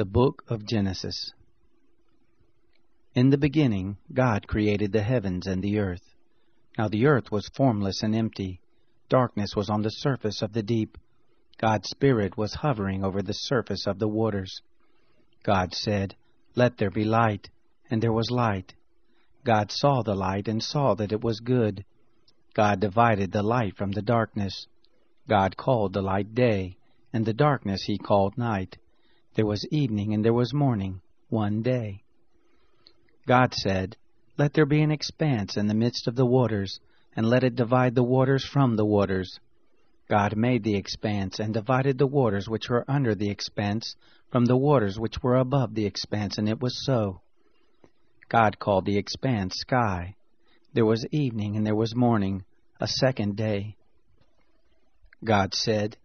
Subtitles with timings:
[0.00, 1.34] The Book of Genesis.
[3.14, 6.14] In the beginning, God created the heavens and the earth.
[6.78, 8.62] Now the earth was formless and empty.
[9.10, 10.96] Darkness was on the surface of the deep.
[11.58, 14.62] God's Spirit was hovering over the surface of the waters.
[15.42, 16.16] God said,
[16.56, 17.50] Let there be light.
[17.90, 18.72] And there was light.
[19.44, 21.84] God saw the light and saw that it was good.
[22.54, 24.66] God divided the light from the darkness.
[25.28, 26.78] God called the light day,
[27.12, 28.78] and the darkness he called night.
[29.34, 32.02] There was evening and there was morning, one day.
[33.26, 33.96] God said,
[34.36, 36.80] Let there be an expanse in the midst of the waters,
[37.14, 39.38] and let it divide the waters from the waters.
[40.08, 43.94] God made the expanse, and divided the waters which were under the expanse
[44.30, 47.20] from the waters which were above the expanse, and it was so.
[48.28, 50.16] God called the expanse sky.
[50.72, 52.44] There was evening and there was morning,
[52.80, 53.76] a second day.
[55.22, 55.96] God said,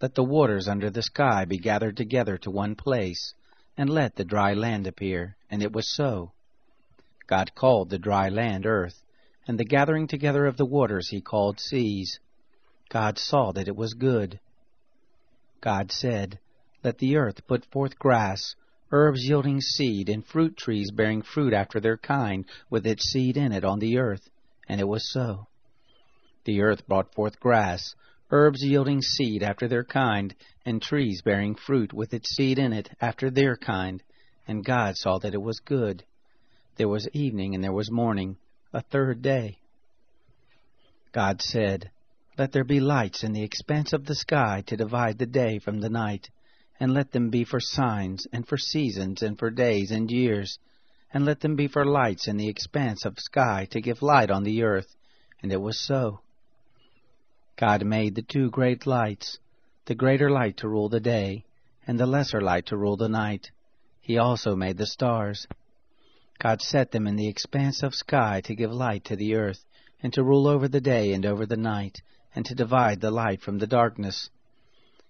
[0.00, 3.34] let the waters under the sky be gathered together to one place,
[3.76, 5.36] and let the dry land appear.
[5.50, 6.32] And it was so.
[7.26, 9.04] God called the dry land earth,
[9.46, 12.18] and the gathering together of the waters he called seas.
[12.88, 14.40] God saw that it was good.
[15.60, 16.38] God said,
[16.82, 18.54] Let the earth put forth grass,
[18.90, 23.52] herbs yielding seed, and fruit trees bearing fruit after their kind, with its seed in
[23.52, 24.28] it on the earth.
[24.68, 25.46] And it was so.
[26.44, 27.94] The earth brought forth grass,
[28.30, 32.88] herbs yielding seed after their kind, and trees bearing fruit with its seed in it
[33.00, 34.02] after their kind.
[34.46, 36.04] And God saw that it was good.
[36.76, 38.36] There was evening and there was morning,
[38.72, 39.58] a third day.
[41.12, 41.90] God said,
[42.38, 45.80] Let there be lights in the expanse of the sky to divide the day from
[45.80, 46.30] the night,
[46.78, 50.58] and let them be for signs, and for seasons, and for days and years,
[51.12, 54.44] and let them be for lights in the expanse of sky to give light on
[54.44, 54.94] the earth.
[55.42, 56.20] And it was so.
[57.60, 59.38] God made the two great lights,
[59.84, 61.44] the greater light to rule the day,
[61.86, 63.50] and the lesser light to rule the night.
[64.00, 65.46] He also made the stars.
[66.38, 69.62] God set them in the expanse of sky to give light to the earth,
[70.02, 72.00] and to rule over the day and over the night,
[72.34, 74.30] and to divide the light from the darkness.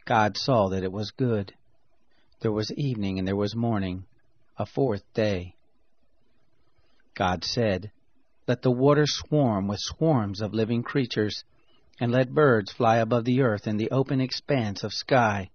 [0.05, 1.55] God saw that it was good.
[2.41, 4.07] There was evening and there was morning,
[4.59, 5.55] a fourth day.
[7.15, 7.93] God said,
[8.49, 11.45] Let the waters swarm with swarms of living creatures,
[12.01, 15.51] and let birds fly above the earth in the open expanse of sky.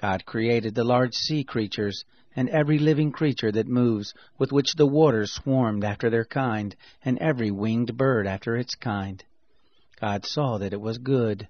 [0.00, 2.04] God created the large sea creatures,
[2.36, 7.18] and every living creature that moves, with which the waters swarmed after their kind, and
[7.18, 9.24] every winged bird after its kind.
[10.00, 11.48] God saw that it was good.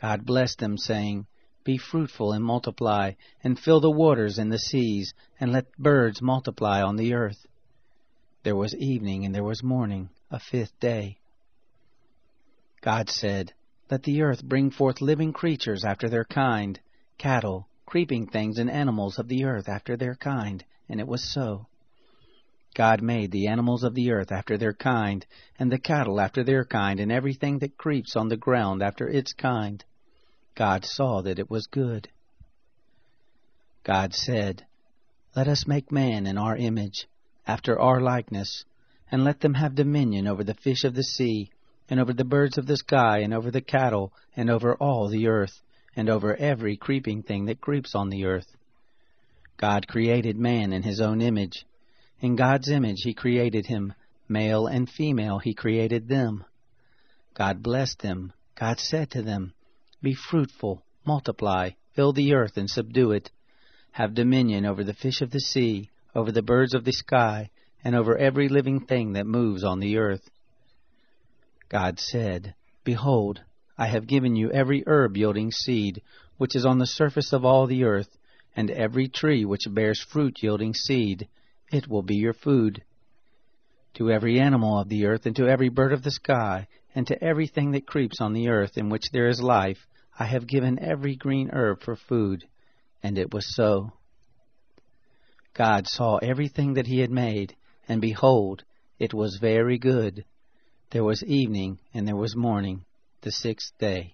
[0.00, 1.26] God blessed them, saying,
[1.64, 6.80] Be fruitful and multiply, and fill the waters and the seas, and let birds multiply
[6.80, 7.44] on the earth.
[8.44, 11.18] There was evening and there was morning, a fifth day.
[12.82, 13.52] God said,
[13.90, 16.78] Let the earth bring forth living creatures after their kind,
[17.16, 20.64] cattle, creeping things, and animals of the earth after their kind.
[20.88, 21.68] And it was so.
[22.74, 25.24] God made the animals of the earth after their kind,
[25.58, 29.32] and the cattle after their kind, and everything that creeps on the ground after its
[29.32, 29.84] kind.
[30.56, 32.08] God saw that it was good.
[33.84, 34.66] God said,
[35.36, 37.06] Let us make man in our image,
[37.46, 38.64] after our likeness,
[39.10, 41.50] and let them have dominion over the fish of the sea,
[41.88, 45.26] and over the birds of the sky, and over the cattle, and over all the
[45.26, 45.60] earth,
[45.96, 48.56] and over every creeping thing that creeps on the earth.
[49.56, 51.66] God created man in his own image.
[52.20, 53.94] In God's image he created him,
[54.28, 56.44] male and female he created them.
[57.34, 58.32] God blessed them.
[58.54, 59.54] God said to them,
[60.02, 63.30] Be fruitful, multiply, fill the earth and subdue it.
[63.92, 67.50] Have dominion over the fish of the sea, over the birds of the sky,
[67.84, 70.30] and over every living thing that moves on the earth.
[71.72, 72.54] God said,
[72.84, 73.40] Behold,
[73.78, 76.02] I have given you every herb yielding seed,
[76.36, 78.18] which is on the surface of all the earth,
[78.54, 81.28] and every tree which bears fruit yielding seed,
[81.72, 82.84] it will be your food.
[83.94, 87.24] To every animal of the earth, and to every bird of the sky, and to
[87.24, 89.86] everything that creeps on the earth in which there is life,
[90.18, 92.44] I have given every green herb for food.
[93.02, 93.92] And it was so.
[95.54, 97.56] God saw everything that he had made,
[97.88, 98.62] and behold,
[98.98, 100.26] it was very good.
[100.92, 102.84] There was evening, and there was morning,
[103.22, 104.12] the sixth day.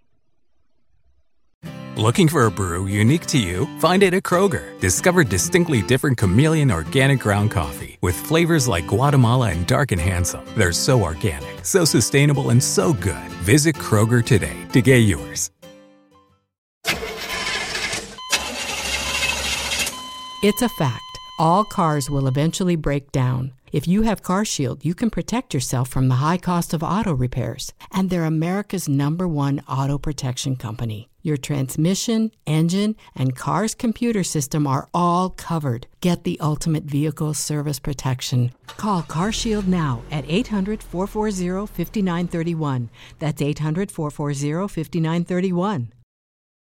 [1.97, 3.67] Looking for a brew unique to you?
[3.81, 4.79] Find it at Kroger.
[4.79, 10.45] Discover distinctly different chameleon organic ground coffee with flavors like Guatemala and Dark and Handsome.
[10.57, 13.29] They're so organic, so sustainable, and so good.
[13.43, 15.51] Visit Kroger today to get yours.
[20.45, 21.08] It's a fact.
[21.41, 23.53] All cars will eventually break down.
[23.71, 27.73] If you have CarShield, you can protect yourself from the high cost of auto repairs.
[27.93, 31.09] And they're America's number one auto protection company.
[31.23, 35.87] Your transmission, engine, and car's computer system are all covered.
[36.01, 38.51] Get the ultimate vehicle service protection.
[38.77, 42.91] Call CarShield now at 800 440 5931.
[43.21, 45.93] That's 800 440 5931.